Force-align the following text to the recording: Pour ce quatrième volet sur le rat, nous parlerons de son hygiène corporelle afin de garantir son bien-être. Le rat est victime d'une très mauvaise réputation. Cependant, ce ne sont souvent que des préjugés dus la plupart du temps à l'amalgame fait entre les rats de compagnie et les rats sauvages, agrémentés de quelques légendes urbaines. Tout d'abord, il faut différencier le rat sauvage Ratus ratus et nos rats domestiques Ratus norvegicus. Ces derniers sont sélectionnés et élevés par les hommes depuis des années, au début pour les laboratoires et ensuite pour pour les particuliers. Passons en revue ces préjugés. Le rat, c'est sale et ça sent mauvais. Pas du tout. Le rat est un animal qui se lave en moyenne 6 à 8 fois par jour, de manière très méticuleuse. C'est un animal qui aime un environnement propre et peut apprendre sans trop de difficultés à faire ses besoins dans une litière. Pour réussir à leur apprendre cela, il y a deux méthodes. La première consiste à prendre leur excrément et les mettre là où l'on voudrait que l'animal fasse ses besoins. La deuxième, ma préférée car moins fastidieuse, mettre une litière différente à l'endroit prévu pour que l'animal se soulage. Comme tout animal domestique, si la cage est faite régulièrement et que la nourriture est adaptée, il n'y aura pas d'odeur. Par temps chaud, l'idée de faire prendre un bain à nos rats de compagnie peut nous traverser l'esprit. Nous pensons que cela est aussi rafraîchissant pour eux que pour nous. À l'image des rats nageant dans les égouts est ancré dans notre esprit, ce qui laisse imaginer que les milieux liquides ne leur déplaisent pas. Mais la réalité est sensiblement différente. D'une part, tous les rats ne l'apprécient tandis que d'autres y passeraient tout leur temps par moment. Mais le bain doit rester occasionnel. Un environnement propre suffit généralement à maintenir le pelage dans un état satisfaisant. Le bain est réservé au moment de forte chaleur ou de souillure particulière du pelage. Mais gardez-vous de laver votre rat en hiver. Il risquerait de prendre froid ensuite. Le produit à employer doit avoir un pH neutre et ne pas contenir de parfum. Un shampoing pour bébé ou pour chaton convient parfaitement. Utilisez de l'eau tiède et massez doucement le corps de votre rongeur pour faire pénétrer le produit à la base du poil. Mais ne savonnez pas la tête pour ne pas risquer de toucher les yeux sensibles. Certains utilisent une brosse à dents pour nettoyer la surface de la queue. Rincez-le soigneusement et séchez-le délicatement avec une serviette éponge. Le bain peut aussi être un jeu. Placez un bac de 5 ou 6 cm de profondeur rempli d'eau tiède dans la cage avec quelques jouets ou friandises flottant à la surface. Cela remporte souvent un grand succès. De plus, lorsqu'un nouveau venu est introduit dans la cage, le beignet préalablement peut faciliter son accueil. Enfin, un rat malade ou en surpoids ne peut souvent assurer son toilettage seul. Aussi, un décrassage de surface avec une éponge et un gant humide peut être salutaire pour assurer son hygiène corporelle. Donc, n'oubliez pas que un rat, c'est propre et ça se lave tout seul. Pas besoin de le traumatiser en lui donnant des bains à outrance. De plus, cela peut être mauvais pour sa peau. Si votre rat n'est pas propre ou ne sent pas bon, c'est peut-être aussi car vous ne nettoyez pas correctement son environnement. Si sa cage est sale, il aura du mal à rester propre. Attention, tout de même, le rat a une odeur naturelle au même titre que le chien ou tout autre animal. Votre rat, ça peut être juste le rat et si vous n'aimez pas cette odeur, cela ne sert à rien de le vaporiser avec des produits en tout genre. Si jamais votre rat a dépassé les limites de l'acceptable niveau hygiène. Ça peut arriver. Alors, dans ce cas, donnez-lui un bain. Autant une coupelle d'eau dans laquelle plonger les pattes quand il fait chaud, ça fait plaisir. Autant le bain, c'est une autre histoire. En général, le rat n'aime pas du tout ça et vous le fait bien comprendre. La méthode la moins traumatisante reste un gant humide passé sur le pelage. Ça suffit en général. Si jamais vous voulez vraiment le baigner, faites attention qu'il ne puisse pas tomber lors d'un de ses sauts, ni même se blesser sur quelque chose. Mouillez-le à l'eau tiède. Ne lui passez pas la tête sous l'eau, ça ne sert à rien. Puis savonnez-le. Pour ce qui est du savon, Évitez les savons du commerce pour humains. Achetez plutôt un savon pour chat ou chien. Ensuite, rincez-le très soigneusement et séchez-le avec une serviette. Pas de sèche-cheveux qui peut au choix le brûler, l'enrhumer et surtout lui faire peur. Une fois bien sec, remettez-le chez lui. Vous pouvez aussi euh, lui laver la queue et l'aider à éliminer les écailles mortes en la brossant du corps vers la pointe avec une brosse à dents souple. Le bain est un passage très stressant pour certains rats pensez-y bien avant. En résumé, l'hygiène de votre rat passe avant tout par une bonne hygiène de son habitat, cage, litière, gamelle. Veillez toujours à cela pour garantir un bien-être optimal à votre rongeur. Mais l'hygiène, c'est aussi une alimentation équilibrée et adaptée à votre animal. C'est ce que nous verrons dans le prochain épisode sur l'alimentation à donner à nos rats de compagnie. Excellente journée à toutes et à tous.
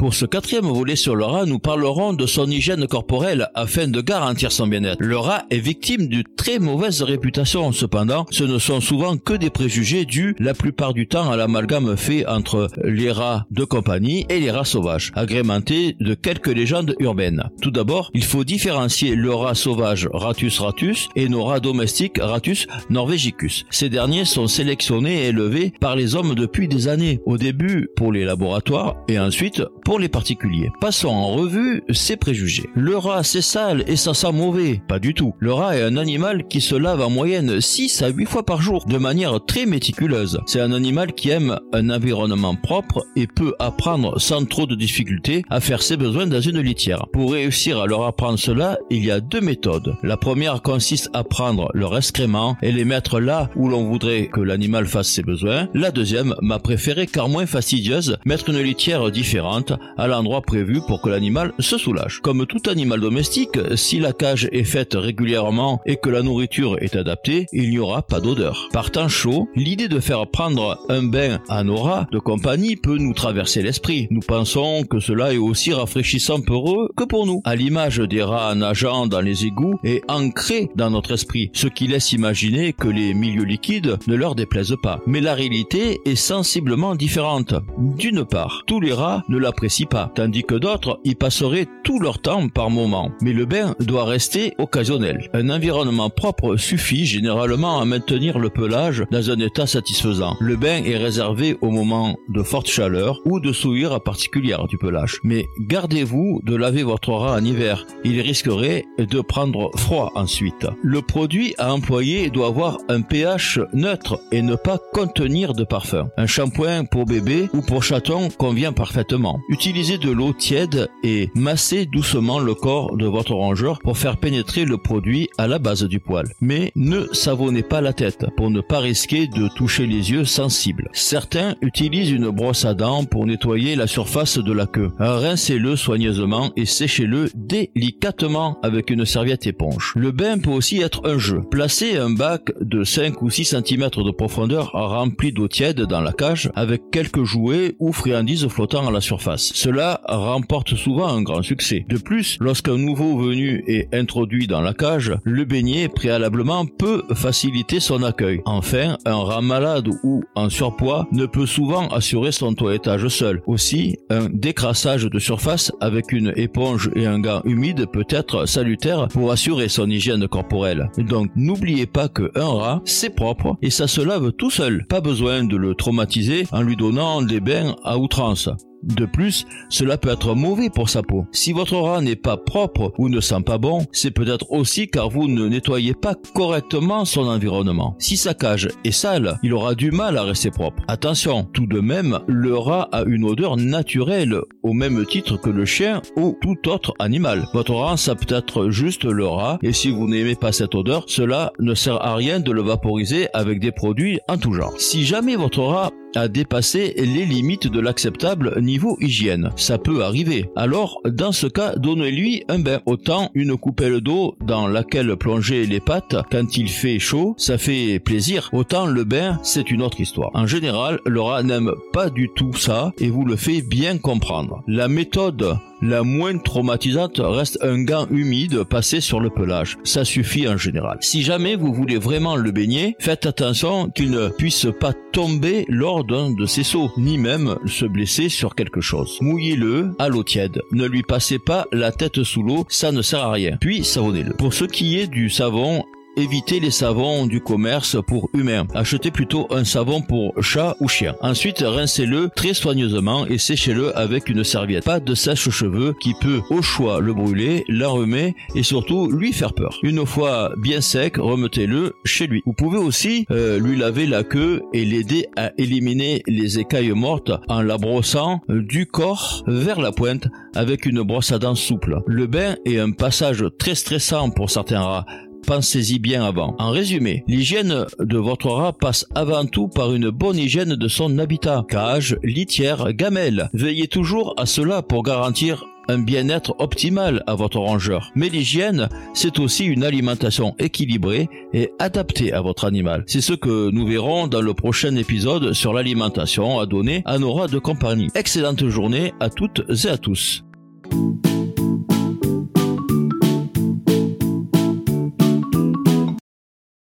Pour 0.00 0.14
ce 0.14 0.24
quatrième 0.24 0.64
volet 0.64 0.96
sur 0.96 1.14
le 1.14 1.26
rat, 1.26 1.44
nous 1.44 1.58
parlerons 1.58 2.14
de 2.14 2.24
son 2.24 2.50
hygiène 2.50 2.86
corporelle 2.86 3.50
afin 3.54 3.86
de 3.86 4.00
garantir 4.00 4.50
son 4.50 4.66
bien-être. 4.66 4.96
Le 4.98 5.18
rat 5.18 5.44
est 5.50 5.58
victime 5.58 6.08
d'une 6.08 6.24
très 6.38 6.58
mauvaise 6.58 7.02
réputation. 7.02 7.70
Cependant, 7.72 8.24
ce 8.30 8.44
ne 8.44 8.58
sont 8.58 8.80
souvent 8.80 9.18
que 9.18 9.34
des 9.34 9.50
préjugés 9.50 10.06
dus 10.06 10.34
la 10.38 10.54
plupart 10.54 10.94
du 10.94 11.06
temps 11.06 11.30
à 11.30 11.36
l'amalgame 11.36 11.98
fait 11.98 12.26
entre 12.26 12.68
les 12.82 13.12
rats 13.12 13.44
de 13.50 13.62
compagnie 13.64 14.24
et 14.30 14.40
les 14.40 14.50
rats 14.50 14.64
sauvages, 14.64 15.12
agrémentés 15.16 15.96
de 16.00 16.14
quelques 16.14 16.48
légendes 16.48 16.94
urbaines. 16.98 17.50
Tout 17.60 17.70
d'abord, 17.70 18.10
il 18.14 18.24
faut 18.24 18.44
différencier 18.44 19.14
le 19.14 19.34
rat 19.34 19.54
sauvage 19.54 20.08
Ratus 20.14 20.60
ratus 20.60 21.10
et 21.14 21.28
nos 21.28 21.44
rats 21.44 21.60
domestiques 21.60 22.16
Ratus 22.18 22.66
norvegicus. 22.88 23.66
Ces 23.68 23.90
derniers 23.90 24.24
sont 24.24 24.46
sélectionnés 24.46 25.24
et 25.24 25.26
élevés 25.26 25.74
par 25.78 25.94
les 25.94 26.14
hommes 26.14 26.34
depuis 26.34 26.68
des 26.68 26.88
années, 26.88 27.20
au 27.26 27.36
début 27.36 27.90
pour 27.96 28.12
les 28.12 28.24
laboratoires 28.24 28.96
et 29.06 29.18
ensuite 29.18 29.62
pour 29.89 29.89
pour 29.90 29.98
les 29.98 30.08
particuliers. 30.08 30.70
Passons 30.80 31.08
en 31.08 31.32
revue 31.32 31.82
ces 31.90 32.16
préjugés. 32.16 32.70
Le 32.76 32.96
rat, 32.96 33.24
c'est 33.24 33.42
sale 33.42 33.82
et 33.88 33.96
ça 33.96 34.14
sent 34.14 34.30
mauvais. 34.30 34.80
Pas 34.86 35.00
du 35.00 35.14
tout. 35.14 35.34
Le 35.40 35.52
rat 35.52 35.76
est 35.76 35.82
un 35.82 35.96
animal 35.96 36.46
qui 36.46 36.60
se 36.60 36.76
lave 36.76 37.00
en 37.00 37.10
moyenne 37.10 37.60
6 37.60 38.02
à 38.02 38.08
8 38.10 38.24
fois 38.26 38.46
par 38.46 38.62
jour, 38.62 38.86
de 38.86 38.98
manière 38.98 39.44
très 39.44 39.66
méticuleuse. 39.66 40.38
C'est 40.46 40.60
un 40.60 40.72
animal 40.72 41.12
qui 41.12 41.30
aime 41.30 41.58
un 41.72 41.90
environnement 41.90 42.54
propre 42.54 43.04
et 43.16 43.26
peut 43.26 43.52
apprendre 43.58 44.20
sans 44.20 44.44
trop 44.44 44.64
de 44.64 44.76
difficultés 44.76 45.42
à 45.50 45.58
faire 45.58 45.82
ses 45.82 45.96
besoins 45.96 46.28
dans 46.28 46.40
une 46.40 46.60
litière. 46.60 47.08
Pour 47.12 47.32
réussir 47.32 47.80
à 47.80 47.88
leur 47.88 48.04
apprendre 48.04 48.38
cela, 48.38 48.78
il 48.90 49.04
y 49.04 49.10
a 49.10 49.18
deux 49.18 49.40
méthodes. 49.40 49.96
La 50.04 50.16
première 50.16 50.62
consiste 50.62 51.10
à 51.14 51.24
prendre 51.24 51.68
leur 51.74 51.96
excrément 51.96 52.56
et 52.62 52.70
les 52.70 52.84
mettre 52.84 53.18
là 53.18 53.50
où 53.56 53.68
l'on 53.68 53.88
voudrait 53.88 54.28
que 54.28 54.40
l'animal 54.40 54.86
fasse 54.86 55.08
ses 55.08 55.24
besoins. 55.24 55.66
La 55.74 55.90
deuxième, 55.90 56.36
ma 56.42 56.60
préférée 56.60 57.08
car 57.08 57.28
moins 57.28 57.46
fastidieuse, 57.46 58.18
mettre 58.24 58.50
une 58.50 58.60
litière 58.60 59.10
différente 59.10 59.72
à 59.96 60.06
l'endroit 60.06 60.42
prévu 60.42 60.80
pour 60.86 61.00
que 61.00 61.08
l'animal 61.08 61.52
se 61.58 61.78
soulage. 61.78 62.20
Comme 62.22 62.46
tout 62.46 62.68
animal 62.68 63.00
domestique, 63.00 63.58
si 63.74 63.98
la 63.98 64.12
cage 64.12 64.48
est 64.52 64.64
faite 64.64 64.94
régulièrement 64.94 65.80
et 65.86 65.96
que 65.96 66.10
la 66.10 66.22
nourriture 66.22 66.76
est 66.80 66.96
adaptée, 66.96 67.46
il 67.52 67.70
n'y 67.70 67.78
aura 67.78 68.02
pas 68.02 68.20
d'odeur. 68.20 68.68
Par 68.72 68.90
temps 68.90 69.08
chaud, 69.08 69.48
l'idée 69.54 69.88
de 69.88 70.00
faire 70.00 70.26
prendre 70.28 70.78
un 70.88 71.02
bain 71.02 71.40
à 71.48 71.64
nos 71.64 71.76
rats 71.76 72.06
de 72.12 72.18
compagnie 72.18 72.76
peut 72.76 72.98
nous 72.98 73.14
traverser 73.14 73.62
l'esprit. 73.62 74.06
Nous 74.10 74.20
pensons 74.20 74.84
que 74.84 75.00
cela 75.00 75.32
est 75.32 75.38
aussi 75.38 75.72
rafraîchissant 75.72 76.40
pour 76.40 76.74
eux 76.74 76.88
que 76.96 77.04
pour 77.04 77.26
nous. 77.26 77.40
À 77.44 77.56
l'image 77.56 77.98
des 77.98 78.22
rats 78.22 78.54
nageant 78.54 79.06
dans 79.06 79.20
les 79.20 79.46
égouts 79.46 79.78
est 79.84 80.02
ancré 80.08 80.68
dans 80.76 80.90
notre 80.90 81.12
esprit, 81.12 81.50
ce 81.54 81.66
qui 81.66 81.86
laisse 81.86 82.12
imaginer 82.12 82.72
que 82.72 82.88
les 82.88 83.14
milieux 83.14 83.44
liquides 83.44 83.98
ne 84.06 84.14
leur 84.14 84.34
déplaisent 84.34 84.76
pas. 84.82 85.00
Mais 85.06 85.20
la 85.20 85.34
réalité 85.34 86.00
est 86.04 86.14
sensiblement 86.16 86.94
différente. 86.94 87.54
D'une 87.78 88.24
part, 88.24 88.62
tous 88.66 88.80
les 88.80 88.92
rats 88.92 89.22
ne 89.28 89.38
l'apprécient 89.38 89.69
tandis 90.14 90.42
que 90.42 90.54
d'autres 90.54 91.00
y 91.04 91.14
passeraient 91.14 91.66
tout 91.84 92.00
leur 92.00 92.20
temps 92.20 92.48
par 92.48 92.70
moment. 92.70 93.10
Mais 93.22 93.32
le 93.32 93.46
bain 93.46 93.74
doit 93.80 94.04
rester 94.04 94.54
occasionnel. 94.58 95.30
Un 95.32 95.50
environnement 95.50 96.10
propre 96.10 96.56
suffit 96.56 97.06
généralement 97.06 97.80
à 97.80 97.84
maintenir 97.84 98.38
le 98.38 98.50
pelage 98.50 99.04
dans 99.10 99.30
un 99.30 99.38
état 99.38 99.66
satisfaisant. 99.66 100.36
Le 100.40 100.56
bain 100.56 100.82
est 100.84 100.96
réservé 100.96 101.56
au 101.60 101.70
moment 101.70 102.16
de 102.28 102.42
forte 102.42 102.68
chaleur 102.68 103.20
ou 103.24 103.40
de 103.40 103.52
souillure 103.52 104.02
particulière 104.02 104.66
du 104.66 104.76
pelage. 104.76 105.18
Mais 105.24 105.46
gardez-vous 105.60 106.40
de 106.44 106.56
laver 106.56 106.82
votre 106.82 107.12
rat 107.12 107.36
en 107.36 107.44
hiver. 107.44 107.86
Il 108.04 108.20
risquerait 108.20 108.84
de 108.98 109.20
prendre 109.20 109.70
froid 109.76 110.12
ensuite. 110.14 110.66
Le 110.82 111.02
produit 111.02 111.54
à 111.58 111.72
employer 111.72 112.30
doit 112.30 112.48
avoir 112.48 112.78
un 112.88 113.02
pH 113.02 113.60
neutre 113.72 114.20
et 114.32 114.42
ne 114.42 114.56
pas 114.56 114.78
contenir 114.92 115.52
de 115.54 115.64
parfum. 115.64 116.08
Un 116.16 116.26
shampoing 116.26 116.84
pour 116.84 117.06
bébé 117.06 117.48
ou 117.54 117.60
pour 117.60 117.82
chaton 117.82 118.28
convient 118.36 118.72
parfaitement. 118.72 119.40
Utilisez 119.60 119.98
de 119.98 120.10
l'eau 120.10 120.32
tiède 120.32 120.88
et 121.04 121.28
massez 121.34 121.84
doucement 121.84 122.38
le 122.38 122.54
corps 122.54 122.96
de 122.96 123.04
votre 123.04 123.34
rongeur 123.34 123.78
pour 123.80 123.98
faire 123.98 124.16
pénétrer 124.16 124.64
le 124.64 124.78
produit 124.78 125.28
à 125.36 125.46
la 125.46 125.58
base 125.58 125.82
du 125.82 126.00
poil. 126.00 126.24
Mais 126.40 126.72
ne 126.76 127.04
savonnez 127.12 127.62
pas 127.62 127.82
la 127.82 127.92
tête 127.92 128.24
pour 128.38 128.50
ne 128.50 128.62
pas 128.62 128.78
risquer 128.78 129.26
de 129.26 129.48
toucher 129.54 129.84
les 129.86 130.12
yeux 130.12 130.24
sensibles. 130.24 130.88
Certains 130.94 131.56
utilisent 131.60 132.10
une 132.10 132.30
brosse 132.30 132.64
à 132.64 132.72
dents 132.72 133.04
pour 133.04 133.26
nettoyer 133.26 133.76
la 133.76 133.86
surface 133.86 134.38
de 134.38 134.50
la 134.50 134.64
queue. 134.64 134.92
Rincez-le 134.98 135.76
soigneusement 135.76 136.52
et 136.56 136.64
séchez-le 136.64 137.28
délicatement 137.34 138.58
avec 138.62 138.88
une 138.88 139.04
serviette 139.04 139.46
éponge. 139.46 139.92
Le 139.94 140.10
bain 140.10 140.38
peut 140.38 140.48
aussi 140.48 140.80
être 140.80 141.06
un 141.06 141.18
jeu. 141.18 141.42
Placez 141.50 141.98
un 141.98 142.08
bac 142.08 142.50
de 142.62 142.82
5 142.82 143.20
ou 143.20 143.28
6 143.28 143.44
cm 143.44 143.90
de 143.90 144.10
profondeur 144.10 144.70
rempli 144.72 145.34
d'eau 145.34 145.48
tiède 145.48 145.82
dans 145.82 146.00
la 146.00 146.14
cage 146.14 146.50
avec 146.54 146.90
quelques 146.90 147.24
jouets 147.24 147.76
ou 147.78 147.92
friandises 147.92 148.48
flottant 148.48 148.88
à 148.88 148.90
la 148.90 149.02
surface. 149.02 149.49
Cela 149.52 150.00
remporte 150.06 150.74
souvent 150.74 151.08
un 151.08 151.22
grand 151.22 151.42
succès. 151.42 151.84
De 151.88 151.98
plus, 151.98 152.36
lorsqu'un 152.40 152.76
nouveau 152.76 153.18
venu 153.18 153.62
est 153.66 153.92
introduit 153.94 154.46
dans 154.46 154.60
la 154.60 154.74
cage, 154.74 155.12
le 155.24 155.44
beignet 155.44 155.88
préalablement 155.88 156.66
peut 156.66 157.02
faciliter 157.14 157.80
son 157.80 158.02
accueil. 158.02 158.40
Enfin, 158.44 158.96
un 159.04 159.16
rat 159.16 159.42
malade 159.42 159.88
ou 160.02 160.22
en 160.34 160.48
surpoids 160.48 161.06
ne 161.12 161.26
peut 161.26 161.46
souvent 161.46 161.88
assurer 161.88 162.32
son 162.32 162.54
toilettage 162.54 163.08
seul. 163.08 163.42
Aussi, 163.46 163.96
un 164.08 164.28
décrassage 164.30 165.04
de 165.04 165.18
surface 165.18 165.72
avec 165.80 166.12
une 166.12 166.32
éponge 166.36 166.90
et 166.94 167.06
un 167.06 167.18
gant 167.20 167.42
humide 167.44 167.86
peut 167.92 168.06
être 168.08 168.46
salutaire 168.46 169.08
pour 169.08 169.32
assurer 169.32 169.68
son 169.68 169.88
hygiène 169.88 170.26
corporelle. 170.28 170.90
Donc, 170.98 171.30
n'oubliez 171.36 171.86
pas 171.86 172.08
que 172.08 172.30
un 172.34 172.48
rat, 172.48 172.82
c'est 172.84 173.14
propre 173.14 173.56
et 173.62 173.70
ça 173.70 173.86
se 173.86 174.00
lave 174.00 174.32
tout 174.32 174.50
seul. 174.50 174.86
Pas 174.88 175.00
besoin 175.00 175.44
de 175.44 175.56
le 175.56 175.74
traumatiser 175.74 176.46
en 176.52 176.62
lui 176.62 176.76
donnant 176.76 177.22
des 177.22 177.40
bains 177.40 177.74
à 177.84 177.98
outrance. 177.98 178.48
De 178.82 179.04
plus, 179.04 179.46
cela 179.68 179.98
peut 179.98 180.10
être 180.10 180.34
mauvais 180.34 180.70
pour 180.70 180.88
sa 180.88 181.02
peau. 181.02 181.26
Si 181.32 181.52
votre 181.52 181.76
rat 181.76 182.00
n'est 182.00 182.16
pas 182.16 182.36
propre 182.36 182.92
ou 182.98 183.08
ne 183.08 183.20
sent 183.20 183.42
pas 183.44 183.58
bon, 183.58 183.86
c'est 183.92 184.10
peut-être 184.10 184.50
aussi 184.50 184.88
car 184.88 185.10
vous 185.10 185.28
ne 185.28 185.48
nettoyez 185.48 185.94
pas 185.94 186.14
correctement 186.34 187.04
son 187.04 187.26
environnement. 187.26 187.94
Si 187.98 188.16
sa 188.16 188.34
cage 188.34 188.68
est 188.84 188.90
sale, 188.90 189.38
il 189.42 189.52
aura 189.52 189.74
du 189.74 189.90
mal 189.90 190.16
à 190.16 190.22
rester 190.22 190.50
propre. 190.50 190.82
Attention, 190.88 191.44
tout 191.52 191.66
de 191.66 191.80
même, 191.80 192.20
le 192.26 192.56
rat 192.56 192.88
a 192.92 193.02
une 193.04 193.24
odeur 193.24 193.56
naturelle 193.56 194.40
au 194.62 194.72
même 194.72 195.04
titre 195.06 195.36
que 195.36 195.50
le 195.50 195.64
chien 195.64 196.00
ou 196.16 196.36
tout 196.40 196.68
autre 196.68 196.94
animal. 196.98 197.46
Votre 197.52 197.74
rat, 197.74 197.96
ça 197.96 198.14
peut 198.14 198.34
être 198.34 198.70
juste 198.70 199.04
le 199.04 199.26
rat 199.26 199.58
et 199.62 199.72
si 199.72 199.90
vous 199.90 200.08
n'aimez 200.08 200.34
pas 200.34 200.52
cette 200.52 200.74
odeur, 200.74 201.04
cela 201.06 201.52
ne 201.58 201.74
sert 201.74 202.00
à 202.02 202.14
rien 202.14 202.40
de 202.40 202.52
le 202.52 202.62
vaporiser 202.62 203.28
avec 203.34 203.60
des 203.60 203.72
produits 203.72 204.20
en 204.28 204.38
tout 204.38 204.52
genre. 204.52 204.74
Si 204.78 205.04
jamais 205.04 205.36
votre 205.36 205.62
rat 205.62 205.90
a 206.14 206.28
dépassé 206.28 206.94
les 206.96 207.24
limites 207.24 207.66
de 207.66 207.80
l'acceptable 207.80 208.60
niveau 208.60 208.96
hygiène. 209.00 209.50
Ça 209.56 209.78
peut 209.78 210.02
arriver. 210.02 210.50
Alors, 210.56 211.00
dans 211.04 211.32
ce 211.32 211.46
cas, 211.46 211.74
donnez-lui 211.76 212.44
un 212.48 212.58
bain. 212.58 212.80
Autant 212.86 213.30
une 213.34 213.56
coupelle 213.56 214.00
d'eau 214.00 214.36
dans 214.40 214.66
laquelle 214.66 215.16
plonger 215.16 215.66
les 215.66 215.80
pattes 215.80 216.16
quand 216.30 216.56
il 216.56 216.68
fait 216.68 216.98
chaud, 216.98 217.34
ça 217.36 217.58
fait 217.58 217.98
plaisir. 217.98 218.50
Autant 218.52 218.86
le 218.86 219.04
bain, 219.04 219.38
c'est 219.42 219.70
une 219.70 219.82
autre 219.82 220.00
histoire. 220.00 220.30
En 220.34 220.46
général, 220.46 221.00
le 221.06 221.20
rat 221.20 221.42
n'aime 221.42 221.72
pas 221.92 222.10
du 222.10 222.28
tout 222.34 222.52
ça 222.54 222.92
et 222.98 223.10
vous 223.10 223.24
le 223.24 223.36
fait 223.36 223.62
bien 223.62 223.98
comprendre. 223.98 224.62
La 224.66 224.88
méthode 224.88 225.58
la 225.82 226.02
moins 226.02 226.38
traumatisante 226.38 227.20
reste 227.22 227.58
un 227.62 227.82
gant 227.82 228.06
humide 228.10 228.64
passé 228.64 229.00
sur 229.00 229.20
le 229.20 229.30
pelage. 229.30 229.78
Ça 229.84 230.04
suffit 230.04 230.48
en 230.48 230.56
général. 230.56 230.98
Si 231.00 231.22
jamais 231.22 231.56
vous 231.56 231.72
voulez 231.72 231.98
vraiment 231.98 232.36
le 232.36 232.50
baigner, 232.50 232.96
faites 232.98 233.26
attention 233.26 233.90
qu'il 233.90 234.10
ne 234.10 234.28
puisse 234.28 234.66
pas 234.78 234.92
tomber 235.12 235.64
lors 235.68 236.04
d'un 236.04 236.30
de 236.30 236.46
ses 236.46 236.62
sauts, 236.62 236.90
ni 236.96 237.18
même 237.18 237.56
se 237.66 237.86
blesser 237.86 238.28
sur 238.28 238.54
quelque 238.54 238.80
chose. 238.80 239.18
Mouillez-le 239.20 239.92
à 239.98 240.08
l'eau 240.08 240.24
tiède. 240.24 240.60
Ne 240.72 240.86
lui 240.86 241.02
passez 241.02 241.38
pas 241.38 241.66
la 241.72 241.92
tête 241.92 242.22
sous 242.22 242.42
l'eau, 242.42 242.66
ça 242.68 242.92
ne 242.92 243.02
sert 243.02 243.20
à 243.20 243.32
rien. 243.32 243.56
Puis 243.60 243.84
savonnez-le. 243.84 244.34
Pour 244.34 244.54
ce 244.54 244.64
qui 244.64 244.98
est 244.98 245.06
du 245.06 245.30
savon, 245.30 245.84
Évitez 246.16 246.58
les 246.58 246.72
savons 246.72 247.26
du 247.26 247.40
commerce 247.40 247.96
pour 248.06 248.30
humains. 248.34 248.66
Achetez 248.74 249.10
plutôt 249.10 249.46
un 249.50 249.64
savon 249.64 250.02
pour 250.02 250.34
chat 250.42 250.76
ou 250.80 250.88
chien. 250.88 251.14
Ensuite, 251.20 251.64
rincez-le 251.64 252.28
très 252.34 252.52
soigneusement 252.52 253.26
et 253.26 253.38
séchez-le 253.38 253.96
avec 253.96 254.28
une 254.28 254.42
serviette. 254.42 254.84
Pas 254.84 254.98
de 254.98 255.14
sèche-cheveux 255.14 255.94
qui 256.00 256.14
peut 256.20 256.40
au 256.50 256.62
choix 256.62 257.00
le 257.00 257.14
brûler, 257.14 257.64
l'enrhumer 257.68 258.34
et 258.56 258.64
surtout 258.64 259.10
lui 259.10 259.32
faire 259.32 259.54
peur. 259.54 259.78
Une 259.82 260.04
fois 260.04 260.52
bien 260.58 260.80
sec, 260.80 261.16
remettez-le 261.16 261.94
chez 262.04 262.26
lui. 262.26 262.42
Vous 262.44 262.54
pouvez 262.54 262.78
aussi 262.78 263.24
euh, 263.30 263.60
lui 263.60 263.76
laver 263.76 264.06
la 264.06 264.24
queue 264.24 264.62
et 264.72 264.84
l'aider 264.84 265.26
à 265.36 265.52
éliminer 265.58 266.22
les 266.26 266.58
écailles 266.58 266.90
mortes 266.90 267.32
en 267.48 267.62
la 267.62 267.78
brossant 267.78 268.40
du 268.48 268.86
corps 268.86 269.44
vers 269.46 269.80
la 269.80 269.92
pointe 269.92 270.26
avec 270.54 270.86
une 270.86 271.02
brosse 271.02 271.30
à 271.30 271.38
dents 271.38 271.54
souple. 271.54 272.00
Le 272.06 272.26
bain 272.26 272.56
est 272.64 272.78
un 272.78 272.90
passage 272.90 273.44
très 273.58 273.76
stressant 273.76 274.30
pour 274.30 274.50
certains 274.50 274.82
rats 274.82 275.06
pensez-y 275.46 275.98
bien 275.98 276.24
avant. 276.24 276.54
En 276.58 276.70
résumé, 276.70 277.24
l'hygiène 277.26 277.86
de 277.98 278.18
votre 278.18 278.48
rat 278.48 278.72
passe 278.72 279.06
avant 279.14 279.46
tout 279.46 279.68
par 279.68 279.92
une 279.92 280.10
bonne 280.10 280.38
hygiène 280.38 280.76
de 280.76 280.88
son 280.88 281.18
habitat, 281.18 281.64
cage, 281.68 282.16
litière, 282.22 282.92
gamelle. 282.92 283.48
Veillez 283.52 283.88
toujours 283.88 284.34
à 284.36 284.46
cela 284.46 284.82
pour 284.82 285.02
garantir 285.02 285.64
un 285.88 285.98
bien-être 285.98 286.54
optimal 286.58 287.22
à 287.26 287.34
votre 287.34 287.58
rongeur. 287.58 288.10
Mais 288.14 288.28
l'hygiène, 288.28 288.88
c'est 289.12 289.38
aussi 289.38 289.64
une 289.64 289.82
alimentation 289.82 290.54
équilibrée 290.58 291.28
et 291.52 291.70
adaptée 291.78 292.32
à 292.32 292.40
votre 292.40 292.64
animal. 292.64 293.04
C'est 293.06 293.20
ce 293.20 293.32
que 293.32 293.70
nous 293.70 293.86
verrons 293.86 294.28
dans 294.28 294.42
le 294.42 294.54
prochain 294.54 294.94
épisode 294.96 295.52
sur 295.52 295.72
l'alimentation 295.72 296.60
à 296.60 296.66
donner 296.66 297.02
à 297.06 297.18
nos 297.18 297.32
rats 297.32 297.48
de 297.48 297.58
compagnie. 297.58 298.08
Excellente 298.14 298.68
journée 298.68 299.12
à 299.20 299.30
toutes 299.30 299.62
et 299.84 299.88
à 299.88 299.98
tous. 299.98 300.44